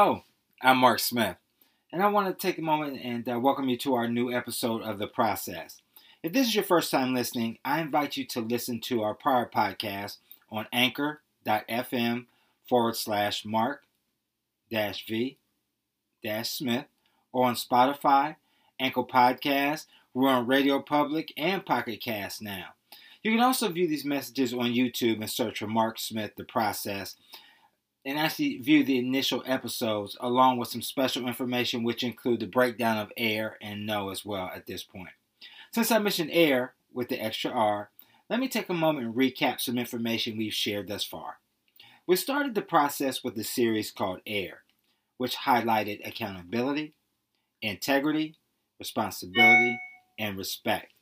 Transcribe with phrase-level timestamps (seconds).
[0.00, 0.22] Hello,
[0.62, 1.38] I'm Mark Smith,
[1.92, 4.80] and I want to take a moment and uh, welcome you to our new episode
[4.82, 5.82] of The Process.
[6.22, 9.50] If this is your first time listening, I invite you to listen to our prior
[9.52, 10.18] podcast
[10.52, 12.26] on anchor.fm
[12.68, 13.82] forward slash mark
[14.70, 15.36] dash v
[16.22, 16.84] dash smith
[17.32, 18.36] or on Spotify,
[18.78, 22.66] Anchor Podcast, we're on Radio Public and Pocket Cast now.
[23.24, 27.16] You can also view these messages on YouTube and search for Mark Smith The Process
[28.04, 32.98] and actually view the initial episodes along with some special information, which include the breakdown
[32.98, 35.10] of air and no as well at this point.
[35.72, 37.90] Since I mentioned air with the extra R,
[38.30, 41.38] let me take a moment and recap some information we've shared thus far.
[42.06, 44.62] We started the process with a series called Air,
[45.18, 46.94] which highlighted accountability,
[47.60, 48.36] integrity,
[48.78, 49.78] responsibility,
[50.18, 50.92] and respect.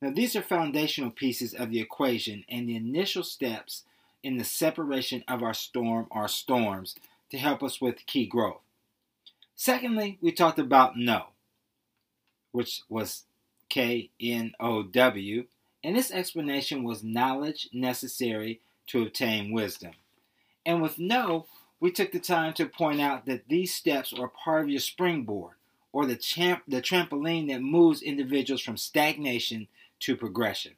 [0.00, 3.84] Now, these are foundational pieces of the equation and the initial steps
[4.22, 6.94] in the separation of our storm or storms
[7.30, 8.60] to help us with key growth.
[9.54, 11.26] Secondly, we talked about no,
[12.52, 13.24] which was
[13.68, 15.46] K N O W,
[15.84, 19.92] and this explanation was knowledge necessary to obtain wisdom.
[20.64, 21.46] And with no,
[21.80, 25.54] we took the time to point out that these steps are part of your springboard
[25.92, 29.68] or the, champ, the trampoline that moves individuals from stagnation
[30.00, 30.72] to progression.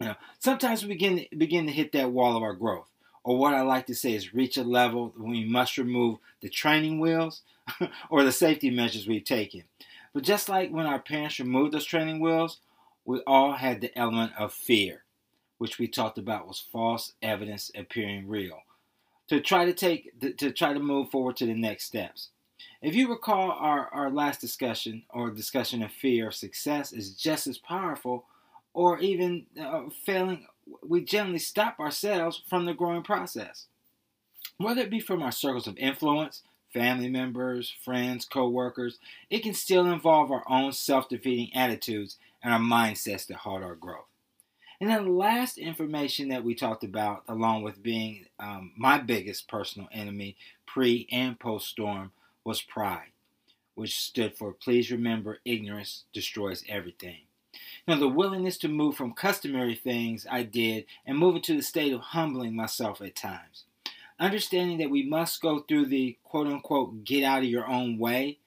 [0.00, 2.90] You know, sometimes we begin begin to hit that wall of our growth,
[3.22, 6.48] or what I like to say is reach a level when we must remove the
[6.48, 7.42] training wheels
[8.10, 9.62] or the safety measures we've taken.
[10.12, 12.58] But just like when our parents removed those training wheels,
[13.04, 15.04] we all had the element of fear,
[15.58, 18.60] which we talked about was false evidence appearing real.
[19.28, 22.30] To try to take to try to move forward to the next steps.
[22.82, 27.46] If you recall our, our last discussion or discussion of fear of success is just
[27.46, 28.26] as powerful
[28.74, 30.46] or even uh, failing,
[30.86, 33.66] we generally stop ourselves from the growing process.
[34.58, 38.98] Whether it be from our circles of influence, family members, friends, co workers,
[39.30, 43.76] it can still involve our own self defeating attitudes and our mindsets that halt our
[43.76, 44.04] growth.
[44.80, 49.48] And then the last information that we talked about, along with being um, my biggest
[49.48, 50.36] personal enemy
[50.66, 52.10] pre and post storm,
[52.44, 53.12] was pride,
[53.76, 57.20] which stood for please remember ignorance destroys everything.
[57.86, 61.92] Now, the willingness to move from customary things I did and move into the state
[61.92, 63.64] of humbling myself at times.
[64.18, 68.38] Understanding that we must go through the quote unquote get out of your own way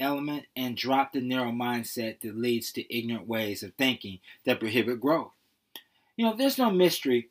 [0.00, 5.00] element and drop the narrow mindset that leads to ignorant ways of thinking that prohibit
[5.00, 5.30] growth.
[6.16, 7.28] You know, there's no mystery,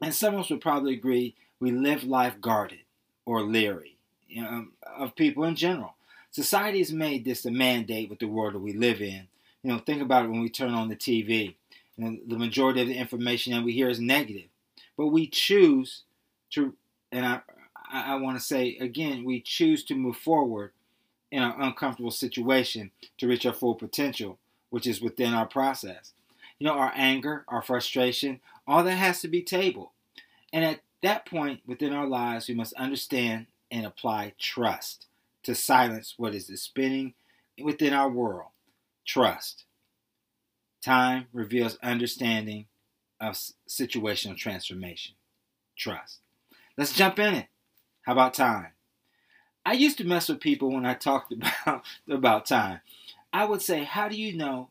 [0.00, 2.80] and some of us would probably agree we live life guarded
[3.24, 3.96] or leery
[4.28, 5.94] you know, of people in general.
[6.30, 9.26] Society has made this a mandate with the world that we live in,
[9.66, 11.56] you know, think about it when we turn on the TV.
[11.96, 14.48] You know, the majority of the information that we hear is negative,
[14.96, 16.04] but we choose
[16.50, 16.74] to,
[17.10, 17.40] and I,
[17.90, 20.70] I want to say again, we choose to move forward
[21.32, 24.38] in an uncomfortable situation to reach our full potential,
[24.70, 26.12] which is within our process.
[26.60, 28.38] You know, our anger, our frustration,
[28.68, 29.88] all that has to be tabled.
[30.52, 35.06] And at that point within our lives, we must understand and apply trust
[35.42, 37.14] to silence what is the spinning
[37.58, 38.50] within our world
[39.06, 39.64] trust.
[40.82, 42.66] Time reveals understanding
[43.20, 45.14] of situational transformation.
[45.76, 46.18] Trust.
[46.76, 47.46] Let's jump in it.
[48.02, 48.68] How about time?
[49.64, 51.32] I used to mess with people when I talked
[51.66, 52.80] about, about time.
[53.32, 54.70] I would say, How do you know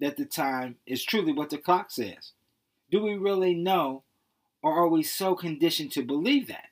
[0.00, 2.32] that the time is truly what the clock says?
[2.90, 4.02] Do we really know,
[4.62, 6.66] or are we so conditioned to believe that?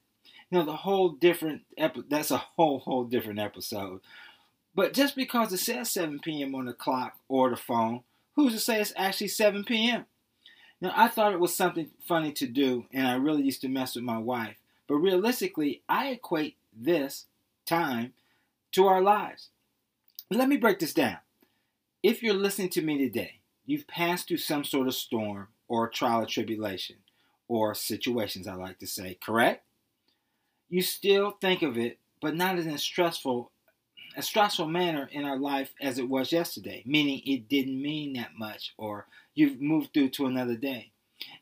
[0.51, 4.01] You know, the whole different, epi- that's a whole, whole different episode.
[4.75, 6.55] But just because it says 7 p.m.
[6.55, 8.03] on the clock or the phone,
[8.37, 10.07] who's to say it's actually 7 p.m.?
[10.81, 13.95] Now, I thought it was something funny to do, and I really used to mess
[13.95, 14.57] with my wife.
[14.87, 17.27] But realistically, I equate this
[17.67, 18.15] time
[18.73, 19.51] to our lives.
[20.31, 21.19] Let me break this down.
[22.03, 26.23] If you're listening to me today, you've passed through some sort of storm or trial
[26.23, 26.97] or tribulation,
[27.47, 29.65] or situations, I like to say, correct?
[30.69, 33.53] You still think of it, but not as stressful
[34.17, 38.31] a stressful manner in our life as it was yesterday, meaning it didn't mean that
[38.37, 40.91] much or you've moved through to another day.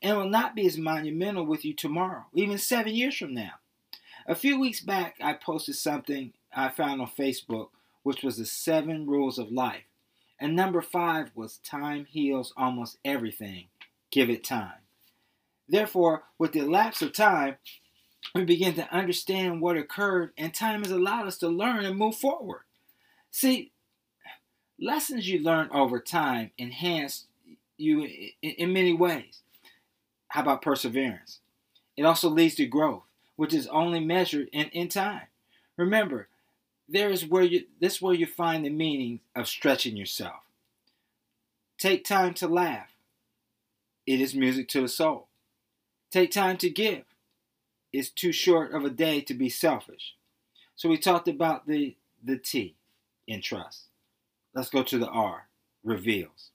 [0.03, 3.53] And it will not be as monumental with you tomorrow, even seven years from now.
[4.27, 7.69] A few weeks back, I posted something I found on Facebook,
[8.03, 9.85] which was the seven rules of life.
[10.41, 13.69] And number five was time heals almost everything.
[14.11, 14.83] Give it time.
[15.69, 17.57] Therefore, with the lapse of time,
[18.35, 22.17] we begin to understand what occurred, and time has allowed us to learn and move
[22.17, 22.63] forward.
[23.31, 23.73] See,
[24.81, 27.27] lessons you learn over time enhance
[27.77, 28.09] you
[28.43, 29.41] in, many ways.
[30.29, 31.41] How about perseverance?
[31.97, 33.05] It also leads to growth,
[33.37, 35.29] which is only measured in, in time.
[35.77, 36.29] Remember,
[36.89, 40.41] there is where you this is where you find the meaning of stretching yourself.
[41.79, 42.89] Take time to laugh.
[44.07, 45.29] It is music to the soul.
[46.11, 47.05] Take time to give.
[47.93, 50.15] It's too short of a day to be selfish.
[50.77, 52.77] So we talked about the the T
[53.27, 53.85] in trust.
[54.55, 55.49] Let's go to the R,
[55.85, 56.51] reveals.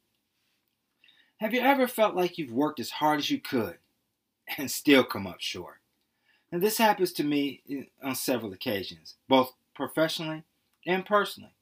[1.37, 3.77] Have you ever felt like you've worked as hard as you could
[4.57, 5.79] and still come up short?
[6.51, 10.43] And this happens to me uh, on several occasions, both professionally
[10.85, 11.53] and personally.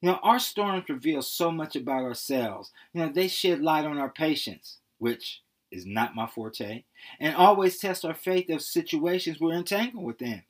[0.00, 2.72] You know, our storms reveal so much about ourselves.
[2.94, 6.84] You know, they shed light on our patience, which is not my forte,
[7.18, 10.42] and always test our faith of situations we're entangled within.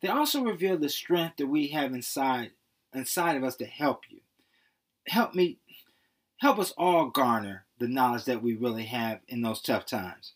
[0.00, 2.52] They also reveal the strength that we have inside
[2.94, 4.20] inside of us to help you.
[5.08, 5.58] Help me
[6.38, 10.32] help us all garner the knowledge that we really have in those tough times.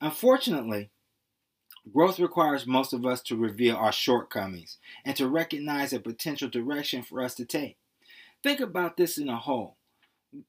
[0.00, 0.90] Unfortunately,
[1.90, 7.02] Growth requires most of us to reveal our shortcomings and to recognize a potential direction
[7.02, 7.76] for us to take.
[8.42, 9.76] Think about this in a whole.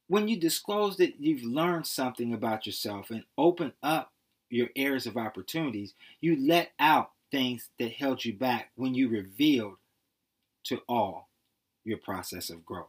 [0.08, 4.14] When you disclose that you've learned something about yourself and open up
[4.50, 9.78] your areas of opportunities, you let out things that held you back when you revealed
[10.66, 11.30] to all
[11.84, 12.88] your process of growth.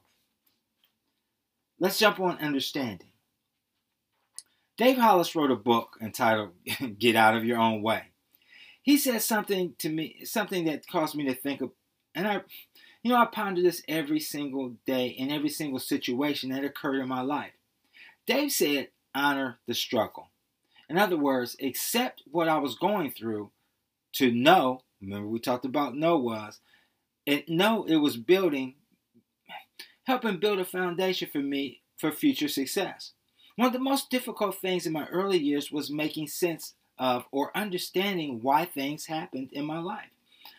[1.81, 3.08] Let's jump on understanding.
[4.76, 6.50] Dave Hollis wrote a book entitled
[6.99, 8.05] Get Out of Your Own Way
[8.85, 11.73] he said something to me, something that caused me to think of,
[12.14, 12.43] and I,
[13.04, 17.08] you know, I ponder this every single day in every single situation that occurred in
[17.08, 17.52] my life.
[18.26, 20.30] Dave said, honor the struggle.
[20.88, 23.50] In other words, accept what I was going through
[24.14, 26.60] to know, remember we talked about know was,
[27.26, 28.74] and know it was building,
[30.04, 33.12] helping build a foundation for me for future success.
[33.56, 37.54] One of the most difficult things in my early years was making sense of or
[37.54, 40.08] understanding why things happened in my life.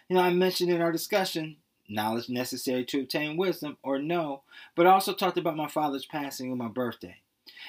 [0.10, 1.58] You know, I mentioned in our discussion
[1.88, 4.42] knowledge necessary to obtain wisdom or no,
[4.76, 7.18] but also talked about my father's passing on my birthday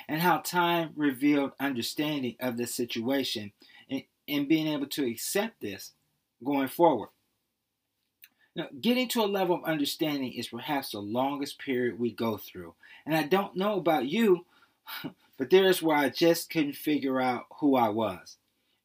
[0.09, 3.53] and how time revealed understanding of the situation
[3.91, 5.93] and, and being able to accept this
[6.45, 7.09] going forward.
[8.55, 12.75] Now, getting to a level of understanding is perhaps the longest period we go through.
[13.05, 14.47] And I don't know about you,
[15.39, 18.39] but there's where I just couldn't figure out who I was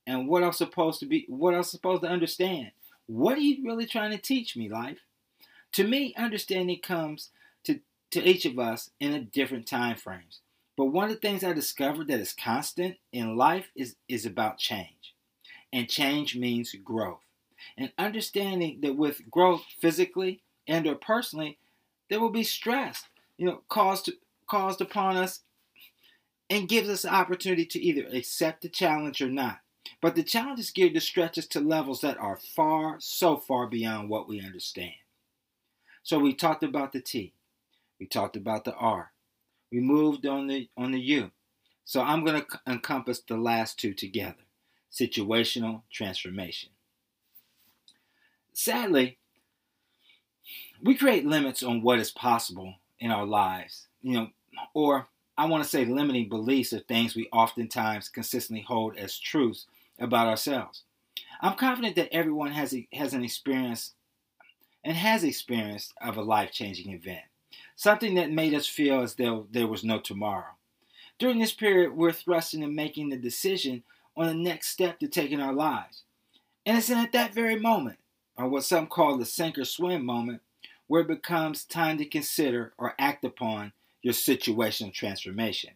[0.06, 2.72] and what I'm supposed to be, what I'm supposed to understand.
[3.07, 5.00] What are you really trying to teach me, life?
[5.73, 7.29] To me, understanding comes
[7.63, 7.79] to,
[8.12, 10.39] to each of us in a different time frames.
[10.77, 14.57] But one of the things I discovered that is constant in life is, is about
[14.57, 15.15] change.
[15.71, 17.21] And change means growth.
[17.77, 21.57] And understanding that with growth physically and or personally,
[22.09, 23.06] there will be stress,
[23.38, 24.12] you know, caused
[24.47, 25.41] caused upon us
[26.50, 29.59] and gives us the opportunity to either accept the challenge or not.
[30.01, 33.68] But the challenge is geared to stretch us to levels that are far, so far
[33.68, 34.91] beyond what we understand.
[36.03, 37.33] So we talked about the T.
[38.00, 39.12] We talked about the R.
[39.71, 41.31] We moved on the on the U.
[41.86, 44.44] So I'm going to encompass the last two together.
[44.92, 46.69] Situational transformation.
[48.53, 49.18] Sadly,
[50.81, 54.27] we create limits on what is possible in our lives, you know,
[54.74, 55.07] or
[55.38, 59.68] I want to say limiting beliefs are things we oftentimes consistently hold as truths
[60.00, 60.83] about ourselves.
[61.42, 63.94] I'm confident that everyone has a, has an experience
[64.83, 67.23] and has experienced of a life-changing event,
[67.76, 70.56] something that made us feel as though there was no tomorrow.
[71.19, 73.83] During this period, we're thrust into making the decision
[74.18, 76.04] on the next step to take in our lives.
[76.66, 78.00] And it's at that very moment,
[78.35, 80.42] or what some call the sink or swim moment,
[80.88, 85.71] where it becomes time to consider or act upon your situational transformation.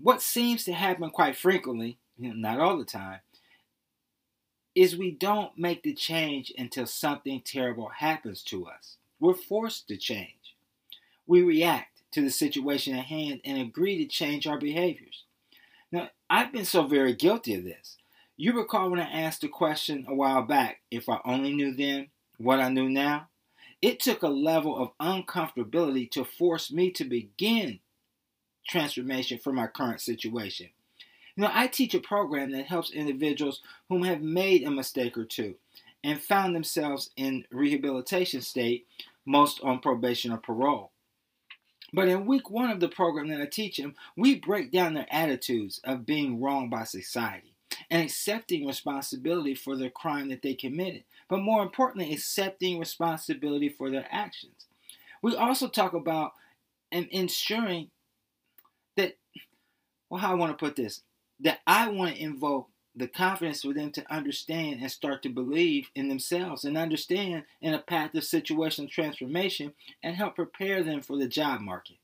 [0.00, 3.20] What seems to happen quite frequently, not all the time,
[4.78, 8.96] is we don't make the change until something terrible happens to us.
[9.18, 10.54] We're forced to change.
[11.26, 15.24] We react to the situation at hand and agree to change our behaviors.
[15.90, 17.96] Now, I've been so very guilty of this.
[18.36, 22.10] You recall when I asked the question a while back if I only knew then
[22.36, 23.30] what I knew now?
[23.82, 27.80] It took a level of uncomfortability to force me to begin
[28.68, 30.68] transformation from my current situation.
[31.38, 35.24] You know, I teach a program that helps individuals whom have made a mistake or
[35.24, 35.54] two
[36.02, 38.86] and found themselves in rehabilitation state,
[39.24, 40.90] most on probation or parole.
[41.92, 45.06] But in week one of the program that I teach them, we break down their
[45.10, 47.54] attitudes of being wronged by society
[47.88, 53.90] and accepting responsibility for the crime that they committed but more importantly, accepting responsibility for
[53.90, 54.66] their actions.
[55.22, 56.32] We also talk about
[56.90, 57.90] and ensuring
[58.96, 59.16] that,
[60.08, 61.02] well, how I want to put this,
[61.40, 65.88] that I want to invoke the confidence for them to understand and start to believe
[65.94, 71.16] in themselves and understand in a path of situational transformation and help prepare them for
[71.16, 71.96] the job market.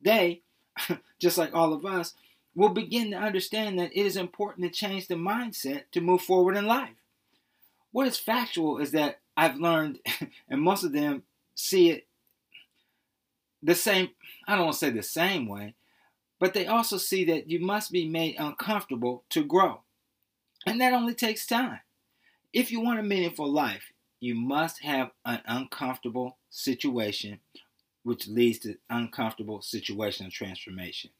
[0.00, 0.42] They,
[1.18, 2.14] just like all of us,
[2.54, 6.56] will begin to understand that it is important to change the mindset to move forward
[6.56, 6.94] in life.
[7.92, 9.98] What is factual is that I've learned,
[10.48, 11.24] and most of them
[11.54, 12.06] see it
[13.62, 14.10] the same,
[14.46, 15.74] I don't want to say the same way,
[16.40, 19.82] but they also see that you must be made uncomfortable to grow.
[20.66, 21.80] And that only takes time.
[22.52, 27.40] If you want a meaningful life, you must have an uncomfortable situation,
[28.02, 31.10] which leads to uncomfortable situational transformation.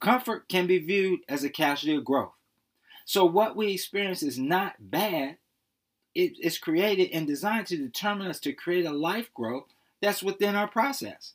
[0.00, 2.32] Comfort can be viewed as a casualty of growth.
[3.04, 5.38] So, what we experience is not bad.
[6.14, 9.66] It is created and designed to determine us to create a life growth
[10.00, 11.34] that's within our process,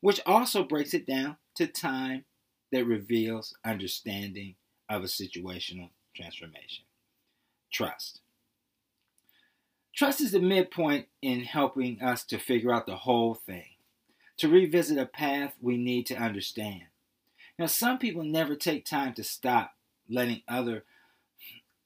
[0.00, 2.24] which also breaks it down to time
[2.72, 4.54] that reveals understanding
[4.88, 6.84] of a situational transformation.
[7.72, 8.20] Trust.
[9.94, 13.76] Trust is the midpoint in helping us to figure out the whole thing,
[14.38, 16.84] to revisit a path we need to understand.
[17.58, 19.74] Now, some people never take time to stop
[20.08, 20.84] letting other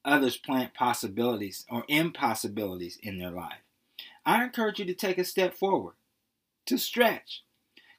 [0.04, 3.62] others plant possibilities or impossibilities in their life.
[4.24, 5.94] I encourage you to take a step forward,
[6.66, 7.42] to stretch,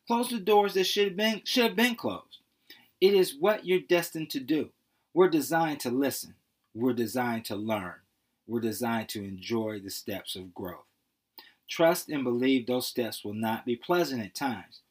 [0.07, 2.39] close the doors that should have been should have been closed.
[3.01, 4.69] It is what you're destined to do.
[5.13, 6.35] We're designed to listen.
[6.73, 7.95] We're designed to learn.
[8.47, 10.85] We're designed to enjoy the steps of growth.
[11.67, 14.81] Trust and believe those steps will not be pleasant at times,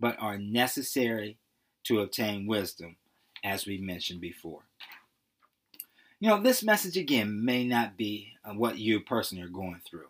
[0.00, 1.38] but are necessary
[1.84, 2.96] to obtain wisdom,
[3.44, 4.62] as we mentioned before.
[6.18, 10.08] You know, this message again may not be uh, what you personally are going through,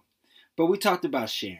[0.56, 1.58] but we talked about sharing.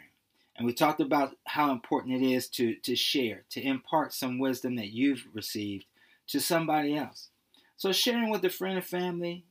[0.56, 4.76] And we talked about how important it is to, to share, to impart some wisdom
[4.76, 5.87] that you've received
[6.28, 7.28] to somebody else.
[7.76, 9.44] So sharing with a friend or family,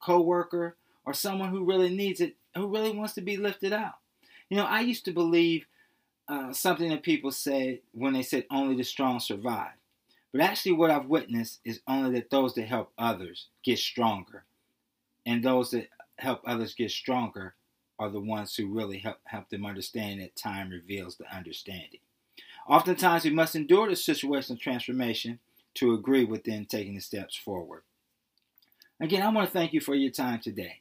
[0.00, 3.94] co-worker, or someone who really needs it, who really wants to be lifted out.
[4.48, 5.66] You know, I used to believe
[6.28, 9.72] uh, something that people say when they said only the strong survive.
[10.32, 14.44] But actually, what I've witnessed is only that those that help others get stronger.
[15.24, 17.54] And those that help others get stronger
[17.98, 22.00] are the ones who really help, help them understand that time reveals the understanding.
[22.68, 25.38] Oftentimes, we must endure the situation of transformation
[25.74, 27.82] to agree with them taking the steps forward.
[29.00, 30.80] Again, I want to thank you for your time today.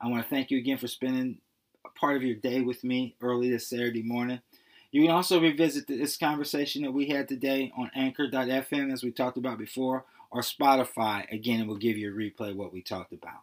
[0.00, 1.38] I want to thank you again for spending
[1.84, 4.40] a part of your day with me early this Saturday morning.
[4.90, 9.36] You can also revisit this conversation that we had today on anchor.fm, as we talked
[9.36, 11.30] about before, or Spotify.
[11.30, 13.42] Again, it will give you a replay of what we talked about.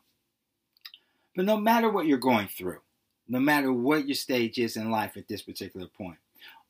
[1.35, 2.79] But no matter what you're going through,
[3.27, 6.17] no matter what your stage is in life at this particular point.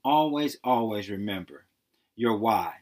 [0.04, 1.66] Always, always remember
[2.16, 2.76] your why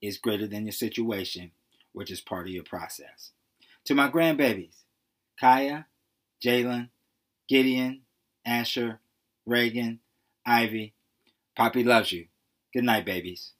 [0.00, 1.50] is greater than your situation,
[1.92, 3.32] which is part of your process.
[3.84, 4.82] To my grandbabies,
[5.38, 5.86] Kaya,
[6.42, 6.88] Jalen,
[7.48, 8.02] Gideon,
[8.44, 9.00] Asher,
[9.46, 10.00] Reagan,
[10.46, 10.94] Ivy,
[11.56, 12.26] Poppy loves you.
[12.72, 13.52] Good night, babies.